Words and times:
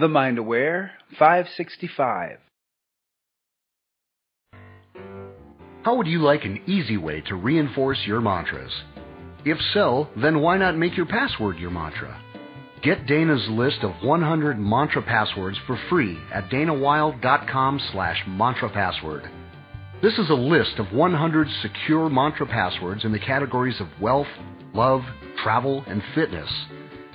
The 0.00 0.08
Mind 0.08 0.38
Aware 0.38 0.92
565. 1.18 2.38
How 5.82 5.96
would 5.96 6.06
you 6.06 6.22
like 6.22 6.46
an 6.46 6.62
easy 6.66 6.96
way 6.96 7.20
to 7.28 7.34
reinforce 7.34 7.98
your 8.06 8.22
mantras? 8.22 8.72
If 9.44 9.58
so, 9.74 10.08
then 10.16 10.40
why 10.40 10.56
not 10.56 10.78
make 10.78 10.96
your 10.96 11.04
password 11.04 11.58
your 11.58 11.70
mantra? 11.70 12.18
Get 12.82 13.06
Dana's 13.06 13.46
list 13.50 13.80
of 13.82 13.90
100 14.02 14.58
mantra 14.58 15.02
passwords 15.02 15.58
for 15.66 15.78
free 15.90 16.18
at 16.32 16.48
danawilde.com 16.48 17.80
slash 17.92 18.22
mantra 18.26 18.70
password. 18.70 19.28
This 20.00 20.14
is 20.14 20.30
a 20.30 20.34
list 20.34 20.78
of 20.78 20.94
100 20.94 21.46
secure 21.60 22.08
mantra 22.08 22.46
passwords 22.46 23.04
in 23.04 23.12
the 23.12 23.18
categories 23.18 23.78
of 23.82 24.00
wealth, 24.00 24.28
love, 24.72 25.02
travel, 25.42 25.84
and 25.86 26.02
fitness. 26.14 26.48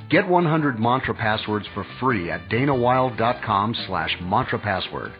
Get 0.09 0.27
100 0.27 0.80
mantra 0.80 1.16
passwords 1.16 1.66
for 1.73 1.84
free 2.00 2.30
at 2.30 2.48
danawilde.com 2.50 3.76
slash 3.88 4.16
mantra 4.22 4.59
password. 4.59 5.12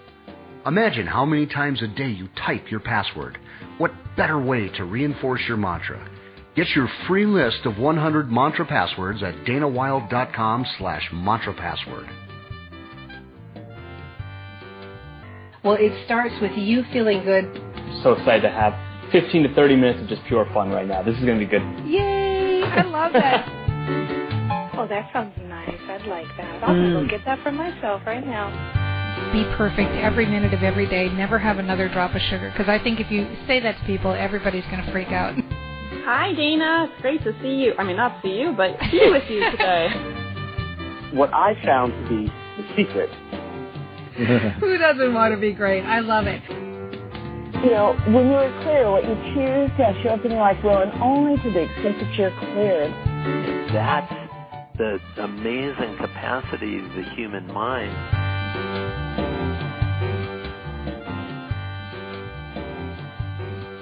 Imagine 0.66 1.07
how 1.07 1.26
many 1.26 1.48
times 1.48 1.82
a 1.82 1.87
day 1.87 2.09
you 2.09 2.29
type 2.46 2.70
your 2.70 2.79
password. 2.79 3.40
What 3.79 3.91
better 4.15 4.40
way 4.40 4.70
to 4.77 4.85
reinforce 4.85 5.41
your 5.48 5.57
mantra? 5.57 6.07
Get 6.55 6.68
your 6.76 6.87
free 7.07 7.26
list 7.26 7.65
of 7.65 7.79
100 7.79 8.32
mantra 8.32 8.65
passwords 8.65 9.24
at 9.24 9.34
danawilde.com 9.46 10.65
slash 10.77 11.09
mantra 11.12 11.54
password. 11.54 12.07
Well, 15.63 15.77
it 15.79 16.05
starts 16.05 16.35
with 16.41 16.55
you 16.55 16.84
feeling 16.93 17.24
good. 17.24 17.46
So 18.04 18.13
excited 18.13 18.43
to 18.43 18.52
have 18.52 18.74
15 19.12 19.43
to 19.43 19.54
30 19.55 19.76
minutes 19.77 20.02
of 20.02 20.07
just 20.07 20.21
pure 20.27 20.46
fun 20.54 20.70
right 20.70 20.87
now. 20.87 21.02
This 21.02 21.18
is 21.18 21.26
going 21.26 21.40
to 21.40 21.46
be 21.46 21.49
good. 21.49 21.63
Yay! 21.87 22.62
I 22.63 22.84
love 22.84 23.13
that. 23.13 23.52
oh, 24.85 24.87
that 24.89 25.11
sounds 25.11 25.33
nice. 25.47 25.77
I'd 25.89 26.07
like 26.07 26.27
that. 26.37 26.63
I'll 26.63 26.75
mm. 26.75 27.01
go 27.03 27.07
get 27.09 27.25
that 27.25 27.41
for 27.43 27.51
myself 27.51 28.01
right 28.05 28.25
now. 28.25 28.51
Be 29.31 29.43
perfect 29.55 29.91
every 29.91 30.25
minute 30.25 30.53
of 30.53 30.61
every 30.61 30.87
day. 30.87 31.09
Never 31.09 31.39
have 31.39 31.57
another 31.57 31.89
drop 31.89 32.13
of 32.15 32.21
sugar. 32.29 32.51
Because 32.51 32.69
I 32.69 32.83
think 32.83 32.99
if 32.99 33.09
you 33.11 33.27
say 33.47 33.59
that 33.61 33.77
to 33.79 33.85
people, 33.85 34.11
everybody's 34.11 34.65
going 34.65 34.83
to 34.83 34.91
freak 34.91 35.09
out. 35.09 35.33
Hi, 36.05 36.33
Dana. 36.33 36.89
It's 36.91 37.01
great 37.01 37.23
to 37.23 37.33
see 37.41 37.55
you. 37.55 37.73
I 37.79 37.83
mean, 37.83 37.97
not 37.97 38.21
see 38.21 38.39
you, 38.39 38.53
but 38.55 38.77
be 38.91 39.09
with 39.09 39.29
you 39.29 39.49
today. 39.51 39.89
What 41.13 41.33
I 41.33 41.53
found 41.63 41.93
to 41.93 42.09
be 42.09 42.25
the 42.57 42.67
secret 42.75 43.09
Who 44.59 44.77
doesn't 44.77 45.13
want 45.13 45.33
to 45.33 45.39
be 45.39 45.53
great? 45.53 45.83
I 45.83 45.99
love 45.99 46.25
it. 46.27 46.41
You 47.63 47.71
know, 47.71 47.95
when 48.07 48.27
you 48.27 48.35
are 48.35 48.63
clear, 48.63 48.91
what 48.91 49.03
you 49.03 49.15
choose 49.33 49.71
to 49.77 50.01
show 50.03 50.09
up 50.09 50.25
in 50.25 50.31
your 50.31 50.41
life 50.41 50.61
will, 50.63 50.79
and 50.79 50.91
only 51.01 51.41
to 51.41 51.51
the 51.51 51.63
extent 51.63 51.99
that 51.99 52.13
you're 52.15 52.31
clear. 52.37 52.89
That's 53.71 54.24
the 54.77 54.99
amazing 55.18 55.98
capacity 55.98 56.79
of 56.79 56.85
the 56.95 57.04
human 57.15 57.48
mind. 57.48 57.95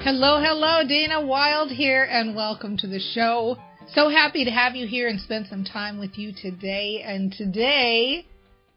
Hello, 0.03 0.39
hello, 0.39 0.87
Dana 0.87 1.25
Wilde 1.25 1.71
here, 1.71 2.03
and 2.03 2.35
welcome 2.35 2.77
to 2.77 2.87
the 2.87 2.99
show. 2.99 3.57
So 3.93 4.09
happy 4.09 4.45
to 4.45 4.51
have 4.51 4.75
you 4.75 4.87
here 4.87 5.07
and 5.07 5.19
spend 5.19 5.47
some 5.47 5.63
time 5.63 5.97
with 5.97 6.17
you 6.17 6.31
today. 6.33 7.01
And 7.05 7.31
today, 7.31 8.25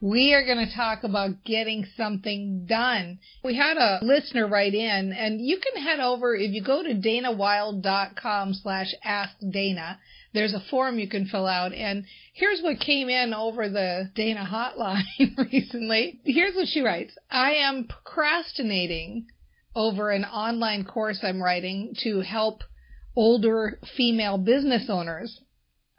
we 0.00 0.34
are 0.34 0.44
going 0.44 0.66
to 0.66 0.74
talk 0.74 1.04
about 1.04 1.42
getting 1.44 1.86
something 1.96 2.66
done. 2.68 3.18
We 3.42 3.56
had 3.56 3.78
a 3.78 4.00
listener 4.02 4.46
write 4.46 4.74
in, 4.74 5.12
and 5.12 5.40
you 5.40 5.58
can 5.58 5.82
head 5.82 6.00
over, 6.00 6.34
if 6.34 6.52
you 6.52 6.62
go 6.62 6.82
to 6.82 6.94
danawilde.com 6.94 8.54
slash 8.54 8.94
ask 9.02 9.32
Dana, 9.50 9.98
there's 10.34 10.52
a 10.52 10.62
form 10.70 10.98
you 10.98 11.08
can 11.08 11.26
fill 11.26 11.46
out, 11.46 11.72
and 11.72 12.04
here's 12.34 12.60
what 12.60 12.78
came 12.78 13.08
in 13.08 13.32
over 13.32 13.70
the 13.70 14.10
Dana 14.14 14.46
hotline 14.46 15.36
recently. 15.52 16.20
Here's 16.24 16.54
what 16.54 16.68
she 16.68 16.82
writes. 16.82 17.16
I 17.30 17.54
am 17.54 17.88
procrastinating 17.88 19.26
over 19.74 20.10
an 20.10 20.24
online 20.24 20.84
course 20.84 21.20
I'm 21.22 21.42
writing 21.42 21.94
to 22.02 22.20
help 22.20 22.62
older 23.14 23.78
female 23.96 24.36
business 24.36 24.90
owners. 24.90 25.40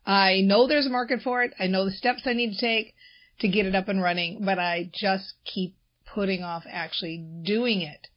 I 0.06 0.42
know 0.42 0.68
there's 0.68 0.86
a 0.86 0.92
market 0.92 1.22
for 1.24 1.44
it. 1.44 1.54
I 1.60 1.66
know 1.66 1.86
the 1.86 1.92
steps 1.92 2.22
I 2.26 2.34
need 2.34 2.54
to 2.54 2.60
take 2.60 2.94
to 3.40 3.48
get 3.48 3.66
it 3.66 3.76
up 3.76 3.88
and 3.88 4.02
running, 4.02 4.44
but 4.44 4.60
I 4.60 4.90
just 4.94 5.34
keep 5.46 5.76
putting 6.14 6.44
off 6.44 6.64
actually 6.70 7.26
doing 7.44 7.82
it. 7.82 8.08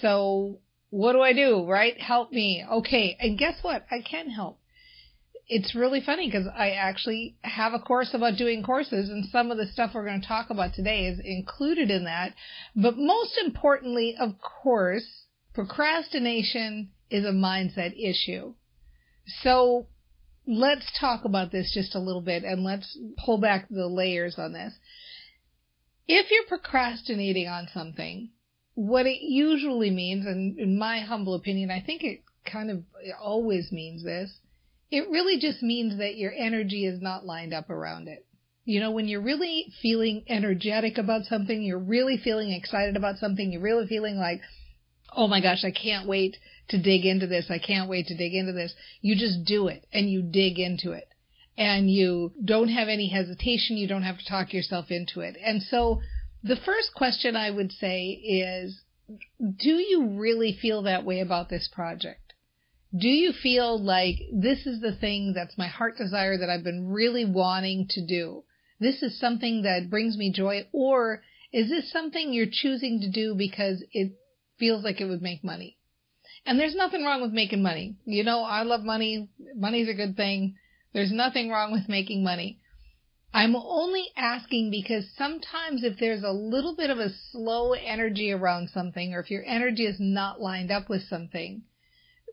So 0.00 0.58
what 0.90 1.12
do 1.12 1.20
I 1.20 1.32
do, 1.32 1.66
right? 1.66 2.00
Help 2.00 2.32
me. 2.32 2.64
Okay. 2.70 3.16
And 3.18 3.38
guess 3.38 3.56
what? 3.62 3.84
I 3.90 4.00
can 4.00 4.30
help. 4.30 4.60
It's 5.46 5.74
really 5.74 6.00
funny 6.00 6.28
because 6.28 6.46
I 6.56 6.70
actually 6.70 7.36
have 7.42 7.74
a 7.74 7.78
course 7.78 8.14
about 8.14 8.38
doing 8.38 8.62
courses 8.62 9.10
and 9.10 9.26
some 9.26 9.50
of 9.50 9.58
the 9.58 9.66
stuff 9.66 9.90
we're 9.94 10.06
going 10.06 10.22
to 10.22 10.26
talk 10.26 10.48
about 10.48 10.72
today 10.72 11.06
is 11.06 11.20
included 11.22 11.90
in 11.90 12.04
that. 12.04 12.32
But 12.74 12.96
most 12.96 13.38
importantly, 13.44 14.16
of 14.18 14.36
course, 14.40 15.26
procrastination 15.52 16.90
is 17.10 17.24
a 17.24 17.32
mindset 17.32 17.92
issue. 17.98 18.54
So 19.42 19.88
let's 20.46 20.86
talk 20.98 21.24
about 21.24 21.50
this 21.50 21.72
just 21.72 21.94
a 21.94 22.00
little 22.00 22.20
bit 22.20 22.44
and 22.44 22.64
let's 22.64 22.98
pull 23.24 23.38
back 23.38 23.66
the 23.68 23.86
layers 23.86 24.36
on 24.38 24.52
this. 24.52 24.74
If 26.06 26.30
you're 26.30 26.46
procrastinating 26.46 27.48
on 27.48 27.68
something, 27.72 28.30
what 28.74 29.06
it 29.06 29.22
usually 29.22 29.90
means, 29.90 30.26
and 30.26 30.58
in 30.58 30.78
my 30.78 31.00
humble 31.00 31.34
opinion, 31.34 31.70
I 31.70 31.80
think 31.80 32.02
it 32.02 32.22
kind 32.44 32.70
of 32.70 32.82
always 33.20 33.72
means 33.72 34.04
this, 34.04 34.38
it 34.90 35.08
really 35.08 35.38
just 35.38 35.62
means 35.62 35.98
that 35.98 36.16
your 36.16 36.32
energy 36.32 36.84
is 36.84 37.00
not 37.00 37.24
lined 37.24 37.54
up 37.54 37.70
around 37.70 38.08
it. 38.08 38.26
You 38.64 38.80
know, 38.80 38.90
when 38.90 39.08
you're 39.08 39.22
really 39.22 39.72
feeling 39.80 40.24
energetic 40.28 40.98
about 40.98 41.24
something, 41.24 41.62
you're 41.62 41.78
really 41.78 42.18
feeling 42.18 42.50
excited 42.50 42.96
about 42.96 43.18
something, 43.18 43.50
you're 43.50 43.62
really 43.62 43.86
feeling 43.86 44.16
like, 44.16 44.40
oh 45.16 45.28
my 45.28 45.40
gosh, 45.40 45.64
I 45.64 45.70
can't 45.70 46.06
wait 46.06 46.36
to 46.68 46.78
dig 46.80 47.04
into 47.04 47.26
this. 47.26 47.46
I 47.50 47.58
can't 47.58 47.88
wait 47.88 48.06
to 48.06 48.16
dig 48.16 48.34
into 48.34 48.52
this. 48.52 48.74
You 49.00 49.16
just 49.16 49.44
do 49.44 49.68
it 49.68 49.86
and 49.92 50.10
you 50.10 50.22
dig 50.22 50.58
into 50.58 50.92
it 50.92 51.08
and 51.56 51.90
you 51.90 52.32
don't 52.44 52.68
have 52.68 52.88
any 52.88 53.08
hesitation. 53.08 53.76
You 53.76 53.86
don't 53.86 54.02
have 54.02 54.18
to 54.18 54.26
talk 54.26 54.52
yourself 54.52 54.90
into 54.90 55.20
it. 55.20 55.36
And 55.44 55.62
so 55.62 56.00
the 56.42 56.56
first 56.56 56.94
question 56.94 57.36
I 57.36 57.50
would 57.50 57.72
say 57.72 58.08
is, 58.08 58.82
do 59.38 59.70
you 59.70 60.18
really 60.18 60.56
feel 60.60 60.82
that 60.82 61.04
way 61.04 61.20
about 61.20 61.48
this 61.48 61.68
project? 61.72 62.32
Do 62.96 63.08
you 63.08 63.32
feel 63.32 63.82
like 63.82 64.16
this 64.32 64.66
is 64.66 64.80
the 64.80 64.94
thing 64.94 65.32
that's 65.34 65.58
my 65.58 65.66
heart 65.66 65.96
desire 65.98 66.38
that 66.38 66.48
I've 66.48 66.64
been 66.64 66.88
really 66.88 67.24
wanting 67.24 67.88
to 67.90 68.06
do? 68.06 68.44
This 68.78 69.02
is 69.02 69.18
something 69.18 69.62
that 69.62 69.90
brings 69.90 70.16
me 70.16 70.32
joy 70.32 70.66
or 70.72 71.22
is 71.52 71.68
this 71.68 71.90
something 71.90 72.32
you're 72.32 72.46
choosing 72.50 73.00
to 73.00 73.10
do 73.10 73.34
because 73.34 73.84
it 73.92 74.12
feels 74.58 74.84
like 74.84 75.00
it 75.00 75.06
would 75.06 75.22
make 75.22 75.44
money? 75.44 75.76
And 76.46 76.58
there's 76.58 76.74
nothing 76.74 77.04
wrong 77.04 77.22
with 77.22 77.32
making 77.32 77.62
money. 77.62 77.96
You 78.04 78.22
know, 78.22 78.42
I 78.42 78.62
love 78.62 78.82
money. 78.82 79.28
Money's 79.54 79.88
a 79.88 79.94
good 79.94 80.16
thing. 80.16 80.56
There's 80.92 81.12
nothing 81.12 81.50
wrong 81.50 81.72
with 81.72 81.88
making 81.88 82.22
money. 82.22 82.58
I'm 83.32 83.56
only 83.56 84.06
asking 84.16 84.70
because 84.70 85.04
sometimes 85.16 85.82
if 85.82 85.98
there's 85.98 86.22
a 86.22 86.30
little 86.30 86.76
bit 86.76 86.90
of 86.90 86.98
a 86.98 87.10
slow 87.32 87.72
energy 87.72 88.30
around 88.30 88.70
something, 88.70 89.12
or 89.12 89.20
if 89.20 89.30
your 89.30 89.44
energy 89.44 89.86
is 89.86 89.96
not 89.98 90.40
lined 90.40 90.70
up 90.70 90.88
with 90.88 91.02
something, 91.08 91.62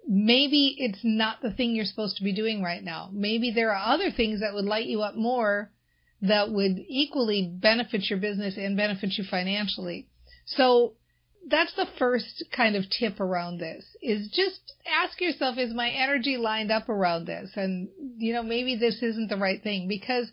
maybe 0.07 0.75
it's 0.77 0.99
not 1.03 1.41
the 1.41 1.51
thing 1.51 1.73
you're 1.73 1.85
supposed 1.85 2.17
to 2.17 2.23
be 2.23 2.33
doing 2.33 2.61
right 2.61 2.83
now. 2.83 3.09
Maybe 3.11 3.51
there 3.51 3.73
are 3.73 3.93
other 3.93 4.11
things 4.11 4.41
that 4.41 4.53
would 4.53 4.65
light 4.65 4.85
you 4.85 5.01
up 5.01 5.15
more 5.15 5.71
that 6.21 6.51
would 6.51 6.77
equally 6.87 7.51
benefit 7.51 8.07
your 8.09 8.19
business 8.19 8.55
and 8.57 8.77
benefit 8.77 9.17
you 9.17 9.23
financially. 9.23 10.07
So 10.45 10.93
that's 11.47 11.73
the 11.75 11.87
first 11.97 12.43
kind 12.55 12.75
of 12.75 12.89
tip 12.89 13.19
around 13.19 13.59
this 13.59 13.83
is 14.01 14.29
just 14.29 14.73
ask 14.85 15.19
yourself, 15.19 15.57
is 15.57 15.73
my 15.73 15.89
energy 15.89 16.37
lined 16.37 16.71
up 16.71 16.87
around 16.89 17.25
this? 17.25 17.51
And, 17.55 17.89
you 18.17 18.33
know, 18.33 18.43
maybe 18.43 18.75
this 18.75 19.01
isn't 19.01 19.29
the 19.29 19.37
right 19.37 19.61
thing 19.61 19.87
because 19.87 20.31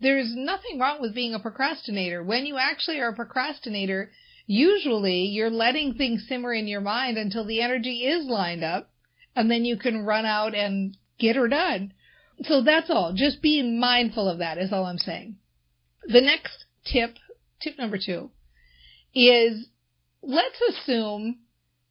there's 0.00 0.34
nothing 0.34 0.78
wrong 0.78 1.00
with 1.00 1.14
being 1.14 1.34
a 1.34 1.38
procrastinator. 1.38 2.22
When 2.22 2.46
you 2.46 2.58
actually 2.58 3.00
are 3.00 3.10
a 3.10 3.16
procrastinator, 3.16 4.10
usually 4.46 5.24
you're 5.26 5.50
letting 5.50 5.94
things 5.94 6.26
simmer 6.28 6.52
in 6.52 6.66
your 6.66 6.80
mind 6.80 7.18
until 7.18 7.44
the 7.44 7.60
energy 7.60 8.04
is 8.06 8.26
lined 8.26 8.64
up 8.64 8.90
and 9.34 9.50
then 9.50 9.64
you 9.64 9.76
can 9.76 10.04
run 10.04 10.24
out 10.24 10.54
and 10.54 10.96
get 11.18 11.36
her 11.36 11.48
done. 11.48 11.92
So 12.42 12.62
that's 12.62 12.90
all. 12.90 13.12
Just 13.14 13.42
being 13.42 13.78
mindful 13.80 14.28
of 14.28 14.38
that 14.38 14.58
is 14.58 14.72
all 14.72 14.84
I'm 14.84 14.98
saying. 14.98 15.36
The 16.06 16.20
next 16.20 16.64
tip 16.84 17.16
tip 17.60 17.78
number 17.78 17.98
two 17.98 18.30
is 19.14 19.66
let's 20.26 20.60
assume 20.68 21.38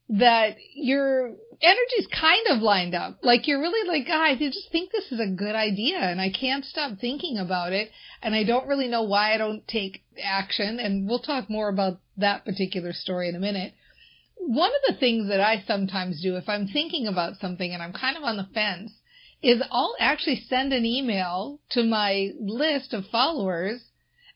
that 0.08 0.58
your 0.76 1.32
energy's 1.62 2.08
kind 2.12 2.48
of 2.50 2.62
lined 2.62 2.94
up. 2.94 3.18
Like 3.24 3.48
you're 3.48 3.62
really 3.62 3.88
like, 3.88 4.08
guys, 4.08 4.38
you 4.40 4.52
just 4.52 4.72
think 4.72 4.92
this 4.92 5.12
is 5.12 5.20
a 5.20 5.36
good 5.36 5.56
idea 5.56 5.98
and 5.98 6.22
I 6.22 6.30
can't 6.30 6.64
stop 6.64 7.00
thinking 7.00 7.38
about 7.38 7.74
it 7.74 7.90
and 8.22 8.36
I 8.36 8.44
don't 8.44 8.68
really 8.68 8.88
know 8.88 9.04
why 9.04 9.34
I 9.34 9.38
don't 9.38 9.68
take 9.68 10.04
action 10.22 10.80
and 10.80 11.08
we'll 11.08 11.20
talk 11.20 11.50
more 11.50 11.70
about 11.70 12.00
that 12.18 12.46
particular 12.46 12.94
story 12.94 13.30
in 13.30 13.36
a 13.36 13.40
minute. 13.40 13.74
One 14.36 14.70
of 14.70 14.94
the 14.94 15.00
things 15.00 15.28
that 15.30 15.42
I 15.42 15.64
sometimes 15.66 16.22
do 16.22 16.36
if 16.36 16.48
I'm 16.48 16.68
thinking 16.68 17.08
about 17.08 17.40
something 17.40 17.74
and 17.74 17.82
I'm 17.82 17.94
kind 17.94 18.16
of 18.16 18.24
on 18.24 18.38
the 18.38 18.48
fence 18.54 18.92
is 19.42 19.62
I'll 19.72 19.96
actually 20.00 20.44
send 20.48 20.72
an 20.72 20.86
email 20.86 21.60
to 21.72 21.84
my 21.84 22.32
list 22.40 22.94
of 22.94 23.06
followers 23.08 23.82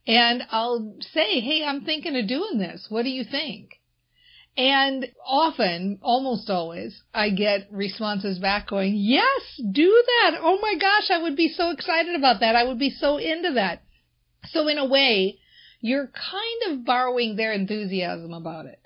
and 0.08 0.44
I'll 0.50 0.96
say, 1.14 1.42
Hey, 1.42 1.64
I'm 1.64 1.82
thinking 1.82 2.16
of 2.16 2.28
doing 2.28 2.58
this. 2.58 2.88
What 2.90 3.04
do 3.04 3.10
you 3.10 3.24
think? 3.24 3.79
And 4.60 5.08
often, 5.26 6.00
almost 6.02 6.50
always, 6.50 7.02
I 7.14 7.30
get 7.30 7.70
responses 7.72 8.40
back 8.40 8.68
going, 8.68 8.94
yes, 8.94 9.62
do 9.72 10.04
that. 10.06 10.38
Oh 10.42 10.60
my 10.62 10.76
gosh, 10.76 11.10
I 11.10 11.24
would 11.24 11.38
be 11.38 11.48
so 11.48 11.70
excited 11.70 12.14
about 12.14 12.42
that. 12.42 12.58
I 12.58 12.66
would 12.66 12.78
be 12.78 12.90
so 12.90 13.16
into 13.16 13.54
that. 13.54 13.84
So 14.50 14.68
in 14.68 14.78
a 14.78 14.86
way, 14.86 15.40
you're 15.80 16.08
kind 16.08 16.74
of 16.74 16.84
borrowing 16.84 17.38
their 17.38 17.54
enthusiasm 17.54 18.34
about 18.34 18.66
it. 18.66 18.82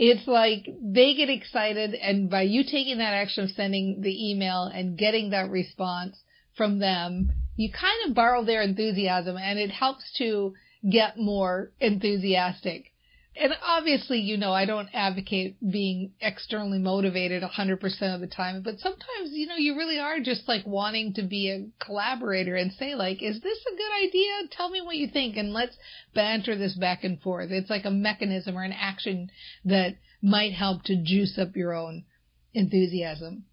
It's 0.00 0.26
like 0.26 0.66
they 0.82 1.14
get 1.14 1.30
excited 1.30 1.94
and 1.94 2.28
by 2.28 2.42
you 2.42 2.64
taking 2.64 2.98
that 2.98 3.14
action 3.14 3.44
of 3.44 3.50
sending 3.50 4.00
the 4.00 4.32
email 4.32 4.64
and 4.64 4.98
getting 4.98 5.30
that 5.30 5.48
response 5.48 6.20
from 6.56 6.80
them, 6.80 7.30
you 7.54 7.70
kind 7.70 8.08
of 8.08 8.16
borrow 8.16 8.44
their 8.44 8.62
enthusiasm 8.62 9.36
and 9.36 9.60
it 9.60 9.70
helps 9.70 10.12
to 10.18 10.54
get 10.90 11.16
more 11.16 11.70
enthusiastic 11.78 12.93
and 13.36 13.52
obviously, 13.66 14.20
you 14.20 14.36
know, 14.36 14.52
I 14.52 14.64
don't 14.64 14.88
advocate 14.92 15.56
being 15.60 16.12
externally 16.20 16.78
motivated 16.78 17.42
100% 17.42 18.14
of 18.14 18.20
the 18.20 18.28
time, 18.28 18.62
but 18.62 18.78
sometimes, 18.78 19.30
you 19.32 19.48
know, 19.48 19.56
you 19.56 19.76
really 19.76 19.98
are 19.98 20.20
just 20.20 20.46
like 20.46 20.64
wanting 20.64 21.14
to 21.14 21.22
be 21.22 21.50
a 21.50 21.84
collaborator 21.84 22.54
and 22.54 22.72
say 22.72 22.94
like, 22.94 23.22
is 23.22 23.40
this 23.40 23.58
a 23.66 23.76
good 23.76 24.08
idea? 24.08 24.48
Tell 24.50 24.70
me 24.70 24.80
what 24.80 24.96
you 24.96 25.08
think 25.08 25.36
and 25.36 25.52
let's 25.52 25.76
banter 26.14 26.56
this 26.56 26.74
back 26.74 27.02
and 27.02 27.20
forth. 27.20 27.50
It's 27.50 27.70
like 27.70 27.84
a 27.84 27.90
mechanism 27.90 28.56
or 28.56 28.62
an 28.62 28.72
action 28.72 29.30
that 29.64 29.96
might 30.22 30.52
help 30.52 30.84
to 30.84 31.02
juice 31.02 31.36
up 31.36 31.56
your 31.56 31.72
own 31.72 32.04
enthusiasm. 32.52 33.46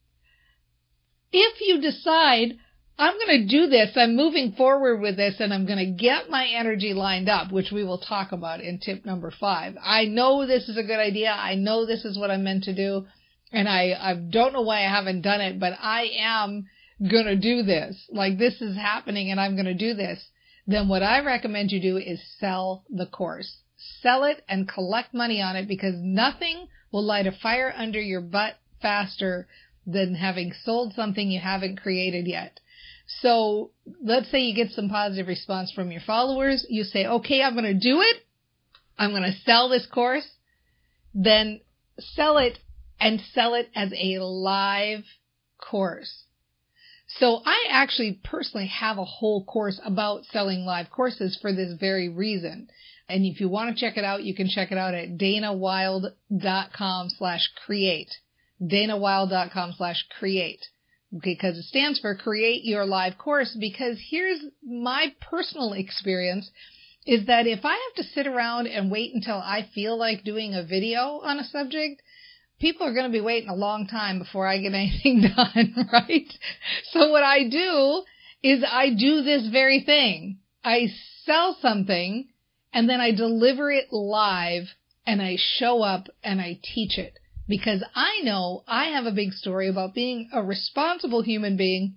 If 1.32 1.60
you 1.62 1.82
decide 1.82 2.58
I'm 2.98 3.16
going 3.18 3.42
to 3.42 3.48
do 3.48 3.68
this. 3.68 3.92
I'm 3.96 4.16
moving 4.16 4.52
forward 4.52 5.02
with 5.02 5.18
this 5.18 5.36
and 5.40 5.54
I'm 5.54 5.66
going 5.66 5.80
to 5.80 6.04
get 6.04 6.30
my 6.30 6.46
energy 6.48 6.94
lined 6.94 7.30
up, 7.30 7.52
which 7.52 7.72
we 7.72 7.84
will 7.84 7.98
talk 7.98 8.32
about 8.32 8.62
in 8.62 8.80
tip 8.80 9.06
number 9.06 9.32
five. 9.32 9.76
I 9.84 10.06
know 10.06 10.46
this 10.46 10.70
is 10.70 10.78
a 10.78 10.84
good 10.84 11.00
idea. 11.00 11.32
I 11.32 11.56
know 11.56 11.86
this 11.86 12.06
is 12.06 12.18
what 12.18 12.30
I'm 12.30 12.44
meant 12.44 12.66
to 12.66 12.76
do. 12.76 13.08
And 13.52 13.68
I, 13.68 13.96
I 14.00 14.14
don't 14.14 14.54
know 14.54 14.62
why 14.62 14.86
I 14.86 14.90
haven't 14.90 15.22
done 15.22 15.42
it, 15.42 15.60
but 15.60 15.74
I 15.82 16.10
am 16.20 16.68
going 17.10 17.26
to 17.26 17.36
do 17.36 17.64
this. 17.64 17.98
Like 18.12 18.38
this 18.38 18.62
is 18.62 18.76
happening 18.76 19.32
and 19.32 19.40
I'm 19.40 19.56
going 19.56 19.66
to 19.66 19.74
do 19.74 19.94
this. 19.94 20.24
Then 20.68 20.88
what 20.88 21.02
I 21.02 21.22
recommend 21.22 21.72
you 21.72 21.82
do 21.82 21.98
is 21.98 22.22
sell 22.40 22.86
the 22.90 23.08
course. 23.08 23.58
Sell 24.02 24.24
it 24.26 24.44
and 24.48 24.70
collect 24.70 25.14
money 25.14 25.42
on 25.42 25.56
it 25.56 25.68
because 25.68 25.96
nothing 25.98 26.68
will 26.92 27.04
light 27.04 27.26
a 27.26 27.32
fire 27.32 27.74
under 27.76 28.00
your 28.00 28.22
butt 28.22 28.58
faster 28.82 29.48
than 29.88 30.16
having 30.16 30.54
sold 30.64 30.94
something 30.94 31.32
you 31.32 31.40
haven't 31.40 31.82
created 31.82 32.28
yet. 32.28 32.60
So 33.20 33.72
let's 34.02 34.32
say 34.32 34.40
you 34.42 34.56
get 34.56 34.72
some 34.72 34.90
positive 34.90 35.28
response 35.28 35.72
from 35.72 35.92
your 35.92 36.02
followers. 36.02 36.66
You 36.70 36.84
say, 36.84 37.06
okay, 37.06 37.42
I'm 37.42 37.54
going 37.54 37.66
to 37.66 37.74
do 37.74 38.02
it. 38.02 38.18
I'm 38.98 39.12
going 39.12 39.24
to 39.24 39.38
sell 39.46 39.70
this 39.70 39.86
course. 39.86 40.28
Then 41.14 41.62
sell 42.00 42.38
it 42.38 42.60
and 43.00 43.22
sell 43.34 43.56
it 43.56 43.70
as 43.76 43.92
a 43.98 44.20
live 44.20 45.04
course. 45.58 46.24
So 47.08 47.42
I 47.46 47.66
actually 47.70 48.22
personally 48.24 48.68
have 48.68 48.98
a 48.98 49.04
whole 49.04 49.44
course 49.44 49.80
about 49.84 50.26
selling 50.26 50.66
live 50.66 50.90
courses 50.90 51.38
for 51.42 51.52
this 51.52 51.74
very 51.78 52.08
reason. 52.08 52.70
And 53.10 53.26
if 53.26 53.42
you 53.42 53.50
want 53.50 53.76
to 53.76 53.80
check 53.80 53.98
it 53.98 54.06
out, 54.06 54.24
you 54.24 54.34
can 54.34 54.48
check 54.48 54.72
it 54.72 54.78
out 54.78 54.94
at 54.94 55.18
danawilde.com 55.18 57.10
slash 57.10 57.50
create. 57.66 58.16
danawilde.com 58.62 59.74
slash 59.78 60.06
create 60.18 60.66
because 61.20 61.58
it 61.58 61.66
stands 61.66 62.00
for 62.00 62.16
create 62.16 62.64
your 62.64 62.86
live 62.86 63.18
course 63.18 63.56
because 63.60 63.98
here's 64.10 64.40
my 64.64 65.14
personal 65.20 65.74
experience 65.74 66.50
is 67.06 67.26
that 67.26 67.48
if 67.48 67.66
I 67.66 67.74
have 67.74 68.06
to 68.06 68.12
sit 68.14 68.28
around 68.28 68.68
and 68.68 68.92
wait 68.92 69.14
until 69.14 69.38
I 69.38 69.68
feel 69.74 69.98
like 69.98 70.24
doing 70.24 70.54
a 70.54 70.64
video 70.64 71.20
on 71.24 71.40
a 71.40 71.44
subject, 71.44 72.02
people 72.60 72.86
are 72.86 72.94
going 72.94 73.12
to 73.12 73.18
be 73.18 73.22
waiting 73.22 73.50
a 73.50 73.56
long 73.56 73.88
time 73.88 74.20
before 74.20 74.48
I 74.48 74.60
get 74.60 74.74
anything 74.74 75.22
done, 75.36 75.90
right? 75.92 76.32
So 76.92 77.10
what 77.10 77.24
I 77.24 77.50
do 77.50 78.04
is 78.44 78.64
I 78.68 78.92
do 78.92 79.24
this 79.24 79.48
very 79.52 79.82
thing. 79.82 80.40
I 80.64 80.88
sell 81.26 81.58
something 81.60 82.28
and 82.72 82.88
then 82.88 83.02
I 83.02 83.12
deliver 83.12 83.72
it 83.72 83.92
live 83.92 84.64
and 85.06 85.22
I 85.22 85.38
show 85.58 85.82
up 85.82 86.08
and 86.24 86.40
I 86.40 86.60
teach 86.62 86.98
it 86.98 87.18
because 87.52 87.84
I 87.94 88.22
know 88.24 88.64
I 88.66 88.86
have 88.92 89.06
a 89.06 89.12
big 89.12 89.34
story 89.34 89.68
about 89.68 89.94
being 89.94 90.30
a 90.32 90.42
responsible 90.42 91.22
human 91.22 91.58
being 91.58 91.96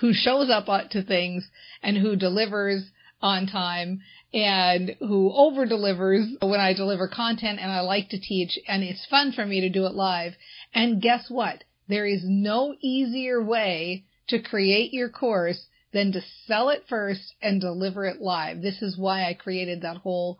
who 0.00 0.12
shows 0.12 0.50
up 0.50 0.66
to 0.90 1.02
things 1.02 1.48
and 1.82 1.96
who 1.96 2.14
delivers 2.14 2.90
on 3.22 3.46
time 3.46 4.02
and 4.34 4.94
who 4.98 5.32
over 5.34 5.64
delivers 5.64 6.26
when 6.42 6.60
I 6.60 6.74
deliver 6.74 7.08
content 7.08 7.58
and 7.58 7.72
I 7.72 7.80
like 7.80 8.10
to 8.10 8.20
teach 8.20 8.58
and 8.68 8.82
it's 8.82 9.06
fun 9.06 9.32
for 9.32 9.46
me 9.46 9.62
to 9.62 9.70
do 9.70 9.86
it 9.86 9.94
live. 9.94 10.34
And 10.74 11.00
guess 11.00 11.30
what? 11.30 11.64
There 11.88 12.06
is 12.06 12.20
no 12.24 12.74
easier 12.82 13.42
way 13.42 14.04
to 14.28 14.42
create 14.42 14.92
your 14.92 15.08
course 15.08 15.68
than 15.94 16.12
to 16.12 16.20
sell 16.46 16.68
it 16.68 16.84
first 16.86 17.34
and 17.40 17.62
deliver 17.62 18.04
it 18.04 18.20
live. 18.20 18.60
This 18.60 18.82
is 18.82 18.98
why 18.98 19.24
I 19.24 19.32
created 19.32 19.80
that 19.82 19.96
whole 19.98 20.38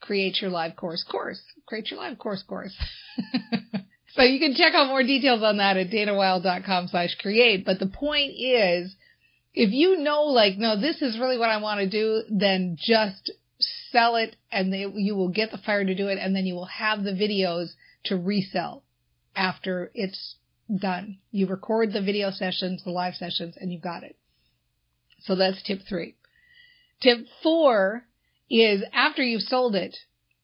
create 0.00 0.40
your 0.40 0.50
live 0.52 0.76
course 0.76 1.02
course. 1.02 1.42
Create 1.66 1.90
your 1.90 1.98
live 1.98 2.16
course 2.16 2.44
course. 2.44 2.76
So 4.18 4.24
you 4.24 4.40
can 4.40 4.54
check 4.54 4.74
out 4.74 4.88
more 4.88 5.04
details 5.04 5.44
on 5.44 5.58
that 5.58 5.76
at 5.76 5.90
danawilde.com 5.90 6.88
slash 6.88 7.14
create. 7.20 7.64
But 7.64 7.78
the 7.78 7.86
point 7.86 8.32
is, 8.36 8.96
if 9.54 9.70
you 9.70 9.98
know, 9.98 10.24
like, 10.24 10.58
no, 10.58 10.78
this 10.78 11.00
is 11.02 11.20
really 11.20 11.38
what 11.38 11.50
I 11.50 11.58
want 11.58 11.78
to 11.78 11.88
do, 11.88 12.22
then 12.28 12.76
just 12.76 13.30
sell 13.92 14.16
it 14.16 14.34
and 14.50 14.72
they, 14.72 14.86
you 14.92 15.14
will 15.14 15.28
get 15.28 15.52
the 15.52 15.58
fire 15.58 15.84
to 15.84 15.94
do 15.94 16.08
it 16.08 16.18
and 16.18 16.34
then 16.34 16.46
you 16.46 16.56
will 16.56 16.64
have 16.64 17.04
the 17.04 17.12
videos 17.12 17.68
to 18.06 18.16
resell 18.16 18.82
after 19.36 19.92
it's 19.94 20.34
done. 20.80 21.18
You 21.30 21.46
record 21.46 21.92
the 21.92 22.02
video 22.02 22.32
sessions, 22.32 22.82
the 22.82 22.90
live 22.90 23.14
sessions, 23.14 23.56
and 23.56 23.72
you've 23.72 23.82
got 23.82 24.02
it. 24.02 24.16
So 25.20 25.36
that's 25.36 25.62
tip 25.62 25.82
three. 25.88 26.16
Tip 27.00 27.18
four 27.44 28.02
is 28.50 28.82
after 28.92 29.22
you've 29.22 29.42
sold 29.42 29.76
it, 29.76 29.96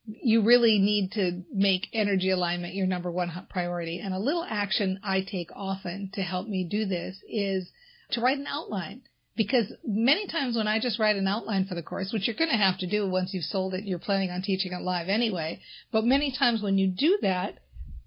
you 0.06 0.42
really 0.42 0.78
need 0.78 1.12
to 1.12 1.42
make 1.52 1.88
energy 1.92 2.30
alignment 2.30 2.74
your 2.74 2.86
number 2.86 3.10
one 3.10 3.30
priority. 3.48 4.00
And 4.00 4.12
a 4.12 4.18
little 4.18 4.44
action 4.48 5.00
I 5.02 5.22
take 5.22 5.50
often 5.54 6.10
to 6.14 6.22
help 6.22 6.46
me 6.46 6.66
do 6.70 6.84
this 6.84 7.16
is 7.28 7.70
to 8.10 8.20
write 8.20 8.38
an 8.38 8.46
outline. 8.46 9.02
Because 9.36 9.72
many 9.84 10.28
times 10.28 10.56
when 10.56 10.68
I 10.68 10.78
just 10.78 11.00
write 11.00 11.16
an 11.16 11.26
outline 11.26 11.66
for 11.66 11.74
the 11.74 11.82
course, 11.82 12.12
which 12.12 12.28
you're 12.28 12.36
going 12.36 12.50
to 12.50 12.56
have 12.56 12.78
to 12.78 12.86
do 12.86 13.08
once 13.08 13.34
you've 13.34 13.44
sold 13.44 13.74
it, 13.74 13.84
you're 13.84 13.98
planning 13.98 14.30
on 14.30 14.42
teaching 14.42 14.72
it 14.72 14.82
live 14.82 15.08
anyway. 15.08 15.60
But 15.90 16.04
many 16.04 16.32
times 16.38 16.62
when 16.62 16.78
you 16.78 16.86
do 16.86 17.18
that, 17.22 17.58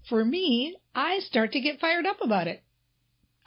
for 0.08 0.24
me, 0.24 0.76
I 0.94 1.18
start 1.18 1.52
to 1.52 1.60
get 1.60 1.80
fired 1.80 2.06
up 2.06 2.22
about 2.22 2.46
it. 2.46 2.62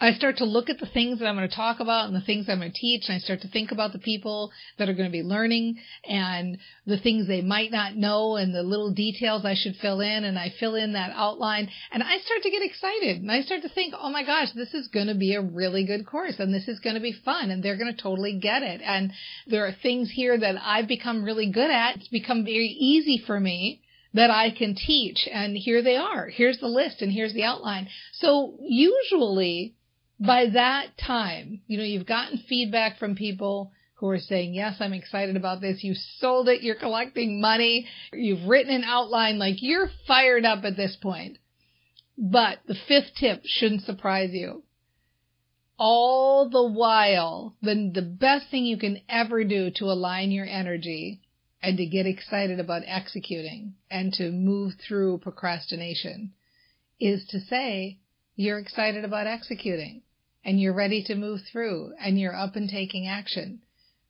I 0.01 0.13
start 0.13 0.37
to 0.37 0.45
look 0.45 0.67
at 0.71 0.79
the 0.79 0.87
things 0.87 1.19
that 1.19 1.27
I'm 1.27 1.35
going 1.35 1.47
to 1.47 1.55
talk 1.55 1.79
about 1.79 2.07
and 2.07 2.15
the 2.15 2.25
things 2.25 2.49
I'm 2.49 2.57
going 2.57 2.71
to 2.71 2.77
teach, 2.77 3.03
and 3.07 3.15
I 3.15 3.19
start 3.19 3.41
to 3.41 3.47
think 3.47 3.71
about 3.71 3.93
the 3.93 3.99
people 3.99 4.51
that 4.79 4.89
are 4.89 4.95
going 4.95 5.07
to 5.07 5.11
be 5.11 5.21
learning 5.21 5.77
and 6.03 6.57
the 6.87 6.97
things 6.97 7.27
they 7.27 7.43
might 7.43 7.71
not 7.71 7.95
know 7.95 8.35
and 8.35 8.53
the 8.53 8.63
little 8.63 8.91
details 8.91 9.45
I 9.45 9.53
should 9.53 9.75
fill 9.75 10.01
in, 10.01 10.23
and 10.23 10.39
I 10.39 10.51
fill 10.59 10.73
in 10.73 10.93
that 10.93 11.11
outline, 11.15 11.69
and 11.91 12.01
I 12.01 12.17
start 12.17 12.41
to 12.41 12.49
get 12.49 12.63
excited, 12.63 13.21
and 13.21 13.31
I 13.31 13.41
start 13.41 13.61
to 13.61 13.69
think, 13.69 13.93
oh 13.95 14.09
my 14.09 14.23
gosh, 14.23 14.51
this 14.55 14.73
is 14.73 14.87
going 14.87 15.05
to 15.05 15.13
be 15.13 15.35
a 15.35 15.41
really 15.41 15.85
good 15.85 16.07
course, 16.07 16.39
and 16.39 16.51
this 16.51 16.67
is 16.67 16.79
going 16.79 16.95
to 16.95 17.01
be 17.01 17.13
fun, 17.23 17.51
and 17.51 17.61
they're 17.61 17.77
going 17.77 17.95
to 17.95 18.01
totally 18.01 18.39
get 18.39 18.63
it, 18.63 18.81
and 18.83 19.13
there 19.45 19.67
are 19.67 19.75
things 19.83 20.09
here 20.09 20.35
that 20.35 20.55
I've 20.63 20.87
become 20.87 21.23
really 21.23 21.51
good 21.51 21.69
at. 21.69 21.97
It's 21.97 22.07
become 22.07 22.43
very 22.43 22.69
easy 22.69 23.23
for 23.23 23.39
me 23.39 23.81
that 24.15 24.31
I 24.31 24.49
can 24.49 24.75
teach. 24.75 25.27
And 25.31 25.55
here 25.55 25.83
they 25.83 25.95
are. 25.95 26.27
Here's 26.27 26.57
the 26.57 26.67
list 26.67 27.01
and 27.01 27.11
here's 27.11 27.33
the 27.33 27.43
outline. 27.43 27.87
So 28.13 28.57
usually 28.61 29.75
by 30.21 30.45
that 30.53 30.97
time, 31.03 31.61
you 31.65 31.77
know, 31.77 31.83
you've 31.83 32.05
gotten 32.05 32.43
feedback 32.47 32.99
from 32.99 33.15
people 33.15 33.71
who 33.95 34.07
are 34.09 34.19
saying, 34.19 34.53
yes, 34.53 34.77
I'm 34.79 34.93
excited 34.93 35.35
about 35.35 35.61
this. 35.61 35.83
You 35.83 35.95
sold 35.95 36.47
it. 36.47 36.61
You're 36.61 36.75
collecting 36.75 37.41
money. 37.41 37.87
You've 38.13 38.47
written 38.47 38.73
an 38.73 38.83
outline. 38.83 39.39
Like 39.39 39.55
you're 39.61 39.89
fired 40.07 40.45
up 40.45 40.63
at 40.63 40.77
this 40.77 40.95
point. 41.01 41.39
But 42.17 42.59
the 42.67 42.75
fifth 42.87 43.15
tip 43.19 43.41
shouldn't 43.45 43.83
surprise 43.83 44.29
you. 44.31 44.63
All 45.77 46.49
the 46.49 46.67
while, 46.67 47.55
the, 47.63 47.91
the 47.91 48.03
best 48.03 48.51
thing 48.51 48.65
you 48.65 48.77
can 48.77 49.01
ever 49.09 49.43
do 49.43 49.71
to 49.75 49.85
align 49.85 50.29
your 50.29 50.45
energy 50.45 51.21
and 51.63 51.77
to 51.77 51.85
get 51.87 52.05
excited 52.05 52.59
about 52.59 52.83
executing 52.85 53.73
and 53.89 54.13
to 54.13 54.31
move 54.31 54.73
through 54.87 55.17
procrastination 55.19 56.33
is 56.99 57.25
to 57.29 57.39
say 57.39 57.97
you're 58.35 58.59
excited 58.59 59.03
about 59.03 59.25
executing 59.25 60.03
and 60.43 60.59
you're 60.59 60.73
ready 60.73 61.03
to 61.03 61.15
move 61.15 61.41
through 61.51 61.93
and 61.99 62.19
you're 62.19 62.35
up 62.35 62.55
and 62.55 62.69
taking 62.69 63.07
action. 63.07 63.61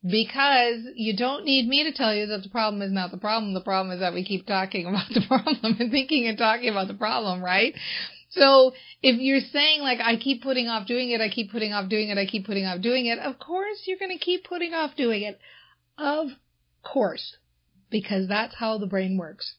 Because 0.04 0.80
you 0.96 1.16
don't 1.16 1.44
need 1.44 1.68
me 1.68 1.84
to 1.84 1.92
tell 1.92 2.12
you 2.12 2.26
that 2.26 2.42
the 2.42 2.48
problem 2.48 2.82
is 2.82 2.90
not 2.90 3.12
the 3.12 3.18
problem. 3.18 3.54
The 3.54 3.60
problem 3.60 3.94
is 3.94 4.00
that 4.00 4.14
we 4.14 4.24
keep 4.24 4.46
talking 4.46 4.86
about 4.88 5.08
the 5.10 5.24
problem 5.26 5.76
and 5.78 5.90
thinking 5.90 6.26
and 6.26 6.36
talking 6.36 6.70
about 6.70 6.88
the 6.88 6.94
problem, 6.94 7.42
right? 7.42 7.74
So 8.30 8.72
if 9.02 9.20
you're 9.20 9.40
saying 9.40 9.80
like, 9.82 10.00
I 10.00 10.16
keep 10.16 10.42
putting 10.42 10.66
off 10.66 10.86
doing 10.86 11.10
it, 11.10 11.20
I 11.20 11.28
keep 11.28 11.52
putting 11.52 11.72
off 11.72 11.88
doing 11.88 12.08
it, 12.08 12.18
I 12.18 12.26
keep 12.26 12.46
putting 12.46 12.64
off 12.64 12.80
doing 12.80 13.06
it, 13.06 13.18
of 13.18 13.38
course 13.38 13.82
you're 13.84 13.98
going 13.98 14.16
to 14.16 14.24
keep 14.24 14.44
putting 14.44 14.72
off 14.72 14.96
doing 14.96 15.22
it. 15.22 15.38
Of 15.98 16.28
course. 16.82 17.36
Because 17.90 18.26
that's 18.26 18.54
how 18.54 18.78
the 18.78 18.86
brain 18.86 19.18
works. 19.18 19.56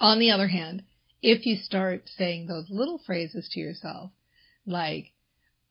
On 0.00 0.18
the 0.18 0.32
other 0.32 0.48
hand, 0.48 0.82
if 1.22 1.46
you 1.46 1.56
start 1.56 2.02
saying 2.16 2.46
those 2.46 2.66
little 2.68 2.98
phrases 2.98 3.48
to 3.52 3.60
yourself, 3.60 4.10
like, 4.66 5.12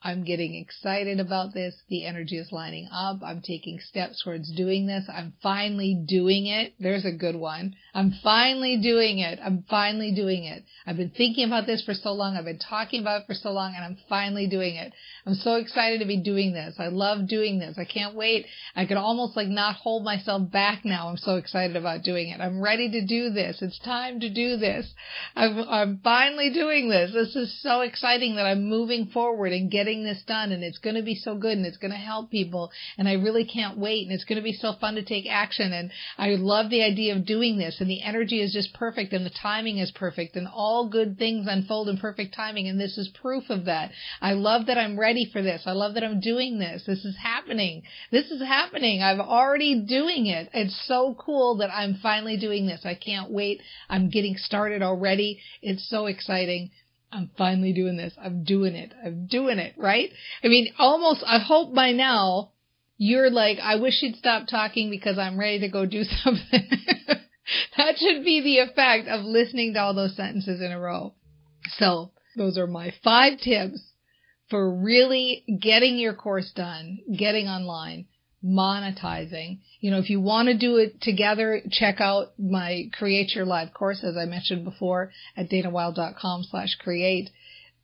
I'm 0.03 0.23
getting 0.23 0.53
excited 0.53 1.19
about 1.19 1.55
this. 1.55 1.73
The 1.89 2.05
energy 2.05 2.37
is 2.37 2.51
lining 2.51 2.87
up. 2.91 3.17
I'm 3.23 3.41
taking 3.41 3.79
steps 3.79 4.21
towards 4.23 4.51
doing 4.55 4.85
this. 4.85 5.05
I'm 5.11 5.33
finally 5.41 5.95
doing 5.95 6.45
it. 6.45 6.75
There's 6.79 7.03
a 7.03 7.11
good 7.11 7.35
one. 7.35 7.75
I'm 7.95 8.13
finally 8.23 8.77
doing 8.77 9.17
it. 9.19 9.39
I'm 9.43 9.65
finally 9.67 10.13
doing 10.13 10.43
it. 10.43 10.63
I've 10.85 10.97
been 10.97 11.09
thinking 11.09 11.47
about 11.47 11.65
this 11.65 11.83
for 11.83 11.95
so 11.95 12.13
long. 12.13 12.37
I've 12.37 12.45
been 12.45 12.59
talking 12.59 13.01
about 13.01 13.21
it 13.21 13.27
for 13.27 13.33
so 13.33 13.51
long 13.51 13.73
and 13.75 13.83
I'm 13.83 13.97
finally 14.07 14.47
doing 14.47 14.75
it. 14.75 14.93
I'm 15.25 15.33
so 15.33 15.55
excited 15.55 15.99
to 15.99 16.05
be 16.05 16.17
doing 16.17 16.53
this. 16.53 16.75
I 16.77 16.89
love 16.89 17.27
doing 17.27 17.57
this. 17.57 17.79
I 17.79 17.85
can't 17.85 18.13
wait. 18.13 18.45
I 18.75 18.85
can 18.85 18.97
almost 18.97 19.35
like 19.35 19.47
not 19.47 19.77
hold 19.77 20.03
myself 20.03 20.51
back 20.51 20.85
now. 20.85 21.09
I'm 21.09 21.17
so 21.17 21.37
excited 21.37 21.75
about 21.75 22.03
doing 22.03 22.29
it. 22.29 22.39
I'm 22.39 22.61
ready 22.61 22.91
to 22.91 23.03
do 23.03 23.31
this. 23.31 23.63
It's 23.63 23.79
time 23.79 24.19
to 24.19 24.29
do 24.29 24.57
this. 24.57 24.93
I'm, 25.35 25.57
I'm 25.67 25.99
finally 26.03 26.53
doing 26.53 26.87
this. 26.87 27.13
This 27.13 27.35
is 27.35 27.61
so 27.63 27.81
exciting 27.81 28.35
that 28.35 28.45
I'm 28.45 28.69
moving 28.69 29.07
forward 29.07 29.53
and 29.53 29.71
getting 29.71 29.86
this 30.03 30.23
done 30.27 30.51
and 30.51 30.63
it's 30.63 30.77
going 30.77 30.95
to 30.95 31.01
be 31.01 31.15
so 31.15 31.35
good 31.35 31.57
and 31.57 31.65
it's 31.65 31.77
going 31.77 31.91
to 31.91 31.97
help 31.97 32.31
people 32.31 32.71
and 32.97 33.07
I 33.07 33.13
really 33.13 33.45
can't 33.45 33.77
wait 33.77 34.05
and 34.05 34.13
it's 34.13 34.25
going 34.25 34.37
to 34.37 34.43
be 34.43 34.53
so 34.53 34.73
fun 34.79 34.95
to 34.95 35.03
take 35.03 35.25
action 35.29 35.73
and 35.73 35.91
I 36.17 36.35
love 36.35 36.69
the 36.69 36.83
idea 36.83 37.15
of 37.15 37.25
doing 37.25 37.57
this 37.57 37.77
and 37.81 37.89
the 37.89 38.03
energy 38.03 38.41
is 38.41 38.53
just 38.53 38.73
perfect 38.73 39.13
and 39.13 39.25
the 39.25 39.31
timing 39.31 39.79
is 39.79 39.91
perfect 39.91 40.35
and 40.35 40.47
all 40.47 40.89
good 40.89 41.17
things 41.17 41.47
unfold 41.49 41.89
in 41.89 41.97
perfect 41.97 42.33
timing 42.33 42.67
and 42.67 42.79
this 42.79 42.97
is 42.97 43.09
proof 43.09 43.49
of 43.49 43.65
that. 43.65 43.91
I 44.21 44.33
love 44.33 44.67
that 44.67 44.77
I'm 44.77 44.97
ready 44.97 45.07
ready 45.07 45.29
for 45.31 45.41
this. 45.41 45.63
I 45.65 45.71
love 45.71 45.93
that 45.93 46.03
I'm 46.03 46.19
doing 46.19 46.59
this. 46.59 46.83
This 46.85 47.05
is 47.05 47.15
happening. 47.17 47.83
This 48.11 48.29
is 48.29 48.41
happening. 48.41 49.01
I'm 49.01 49.21
already 49.21 49.85
doing 49.87 50.27
it. 50.27 50.49
It's 50.53 50.79
so 50.85 51.15
cool 51.17 51.57
that 51.57 51.73
I'm 51.73 51.95
finally 52.03 52.37
doing 52.37 52.67
this. 52.67 52.81
I 52.83 52.93
can't 52.93 53.31
wait. 53.31 53.61
I'm 53.89 54.09
getting 54.09 54.35
started 54.35 54.83
already. 54.83 55.39
It's 55.61 55.89
so 55.89 56.05
exciting. 56.07 56.71
I'm 57.11 57.31
finally 57.37 57.73
doing 57.73 57.97
this. 57.97 58.13
I'm 58.21 58.43
doing 58.43 58.75
it. 58.75 58.93
I'm 59.03 59.27
doing 59.27 59.59
it, 59.59 59.75
right? 59.77 60.09
I 60.43 60.47
mean, 60.47 60.67
almost, 60.77 61.23
I 61.25 61.39
hope 61.39 61.73
by 61.73 61.91
now 61.91 62.51
you're 62.97 63.29
like, 63.29 63.59
I 63.59 63.77
wish 63.77 64.01
you'd 64.01 64.17
stop 64.17 64.47
talking 64.47 64.89
because 64.89 65.17
I'm 65.17 65.39
ready 65.39 65.59
to 65.59 65.69
go 65.69 65.85
do 65.85 66.03
something. 66.23 66.69
that 67.77 67.97
should 67.97 68.25
be 68.25 68.41
the 68.41 68.59
effect 68.59 69.07
of 69.07 69.23
listening 69.23 69.73
to 69.73 69.79
all 69.79 69.93
those 69.93 70.15
sentences 70.15 70.61
in 70.61 70.71
a 70.71 70.79
row. 70.79 71.13
So, 71.77 72.11
those 72.35 72.57
are 72.57 72.67
my 72.67 72.93
five 73.03 73.39
tips 73.39 73.81
for 74.49 74.73
really 74.81 75.43
getting 75.61 75.97
your 75.97 76.13
course 76.13 76.51
done, 76.55 76.99
getting 77.17 77.47
online, 77.47 78.05
monetizing. 78.43 79.59
You 79.79 79.91
know, 79.91 79.97
if 79.97 80.09
you 80.09 80.21
want 80.21 80.47
to 80.47 80.57
do 80.57 80.77
it 80.77 81.01
together, 81.01 81.61
check 81.71 81.99
out 81.99 82.33
my 82.39 82.89
Create 82.93 83.33
Your 83.35 83.45
Live 83.45 83.73
course, 83.73 84.03
as 84.03 84.15
I 84.15 84.25
mentioned 84.25 84.63
before, 84.63 85.11
at 85.35 85.49
danawilde.com 85.49 86.43
slash 86.43 86.75
create. 86.75 87.29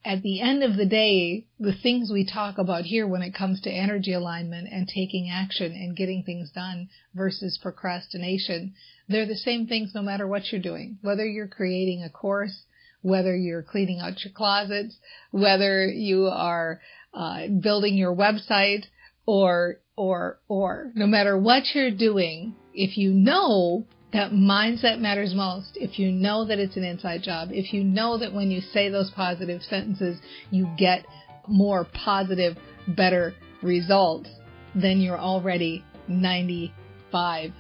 At 0.05 0.21
the 0.21 0.41
end 0.41 0.63
of 0.63 0.75
the 0.75 0.85
day, 0.85 1.45
the 1.59 1.73
things 1.73 2.11
we 2.11 2.25
talk 2.25 2.57
about 2.57 2.83
here 2.83 3.07
when 3.07 3.21
it 3.21 3.33
comes 3.33 3.61
to 3.61 3.71
energy 3.71 4.11
alignment 4.11 4.67
and 4.69 4.87
taking 4.87 5.29
action 5.29 5.71
and 5.71 5.95
getting 5.95 6.23
things 6.23 6.51
done 6.51 6.89
versus 7.15 7.57
procrastination, 7.61 8.73
they're 9.07 9.25
the 9.25 9.35
same 9.35 9.65
things 9.65 9.93
no 9.95 10.01
matter 10.01 10.27
what 10.27 10.51
you're 10.51 10.61
doing. 10.61 10.97
Whether 11.01 11.25
you're 11.25 11.47
creating 11.47 12.03
a 12.03 12.09
course, 12.09 12.63
whether 13.01 13.35
you're 13.35 13.63
cleaning 13.63 14.01
out 14.01 14.23
your 14.23 14.33
closets, 14.33 14.97
whether 15.31 15.87
you 15.87 16.27
are 16.27 16.81
uh, 17.13 17.47
building 17.47 17.95
your 17.95 18.15
website, 18.15 18.85
or 19.25 19.79
or 19.95 20.39
or 20.47 20.91
no 20.95 21.05
matter 21.07 21.37
what 21.37 21.63
you're 21.73 21.91
doing, 21.91 22.55
if 22.73 22.97
you 22.97 23.11
know 23.11 23.85
that 24.11 24.31
mindset 24.31 24.99
matters 24.99 25.33
most, 25.33 25.71
if 25.75 25.97
you 25.97 26.11
know 26.11 26.45
that 26.45 26.59
it's 26.59 26.77
an 26.77 26.83
inside 26.83 27.23
job, 27.23 27.49
if 27.51 27.73
you 27.73 27.83
know 27.83 28.17
that 28.17 28.33
when 28.33 28.51
you 28.51 28.61
say 28.61 28.89
those 28.89 29.09
positive 29.11 29.61
sentences, 29.63 30.19
you 30.51 30.67
get 30.77 31.05
more 31.47 31.87
positive, 31.93 32.57
better 32.87 33.33
results, 33.61 34.29
then 34.75 34.99
you're 34.99 35.19
already 35.19 35.83
95, 36.07 37.51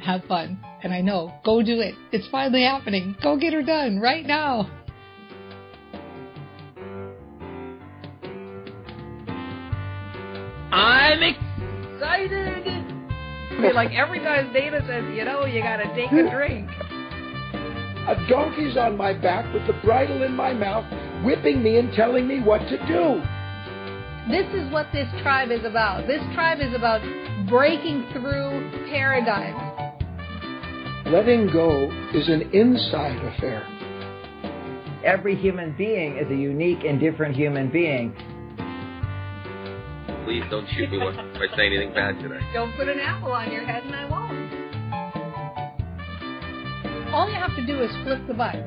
have 0.00 0.24
fun. 0.24 0.58
And 0.82 0.94
I 0.94 1.02
know, 1.02 1.34
go 1.44 1.62
do 1.62 1.80
it. 1.80 1.94
It's 2.10 2.26
finally 2.28 2.62
happening. 2.62 3.14
Go 3.22 3.36
get 3.36 3.52
her 3.52 3.62
done 3.62 4.00
right 4.00 4.24
now. 4.24 4.70
I 13.60 13.62
mean, 13.62 13.74
like 13.74 13.92
every 13.92 14.20
time 14.20 14.54
Dana 14.54 14.80
says, 14.88 15.04
you 15.14 15.22
know, 15.22 15.44
you 15.44 15.62
gotta 15.62 15.84
take 15.94 16.10
a 16.12 16.30
drink. 16.30 16.66
A 18.08 18.16
donkey's 18.26 18.78
on 18.78 18.96
my 18.96 19.12
back 19.12 19.52
with 19.52 19.66
the 19.66 19.74
bridle 19.84 20.22
in 20.22 20.34
my 20.34 20.54
mouth, 20.54 20.86
whipping 21.22 21.62
me 21.62 21.76
and 21.76 21.92
telling 21.92 22.26
me 22.26 22.40
what 22.40 22.60
to 22.60 22.78
do. 22.86 23.20
This 24.30 24.46
is 24.54 24.72
what 24.72 24.86
this 24.94 25.06
tribe 25.20 25.50
is 25.50 25.62
about. 25.66 26.06
This 26.06 26.22
tribe 26.32 26.60
is 26.60 26.74
about 26.74 27.02
breaking 27.50 28.08
through 28.12 28.88
paradigms. 28.88 29.60
Letting 31.08 31.52
go 31.52 31.90
is 32.14 32.28
an 32.30 32.50
inside 32.54 33.22
affair. 33.34 33.66
Every 35.04 35.36
human 35.36 35.76
being 35.76 36.16
is 36.16 36.30
a 36.30 36.34
unique 36.34 36.84
and 36.88 36.98
different 36.98 37.36
human 37.36 37.70
being. 37.70 38.14
Please 40.30 40.46
don't 40.48 40.68
shoot 40.68 40.88
me 40.92 40.98
if 41.02 41.18
I 41.18 41.56
say 41.56 41.66
anything 41.66 41.92
bad 41.92 42.14
today. 42.20 42.38
Don't 42.54 42.70
put 42.76 42.86
an 42.86 43.00
apple 43.00 43.32
on 43.32 43.50
your 43.50 43.64
head 43.64 43.82
and 43.82 43.96
I 43.96 44.06
won't. 44.08 44.30
All 47.12 47.28
you 47.28 47.34
have 47.34 47.56
to 47.56 47.66
do 47.66 47.82
is 47.82 47.90
flip 48.04 48.24
the 48.28 48.34
button. 48.34 48.62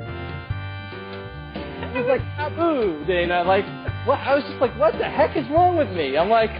He's 1.95 2.05
like 2.05 2.19
taboo, 2.35 3.05
Dana. 3.07 3.45
Like, 3.47 3.63
what? 4.05 4.19
I 4.19 4.35
was 4.35 4.43
just 4.43 4.59
like, 4.59 4.77
what 4.77 4.91
the 4.97 5.05
heck 5.05 5.37
is 5.37 5.49
wrong 5.51 5.77
with 5.77 5.87
me? 5.95 6.17
I'm 6.17 6.27
like, 6.27 6.51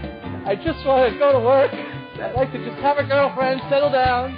I 0.48 0.54
just 0.56 0.80
want 0.86 1.12
to 1.12 1.18
go 1.18 1.32
to 1.32 1.38
work. 1.38 1.70
I'd 1.74 2.32
like 2.34 2.50
to 2.52 2.64
just 2.64 2.80
have 2.80 2.96
a 2.96 3.04
girlfriend, 3.04 3.60
settle 3.68 3.92
down, 3.92 4.32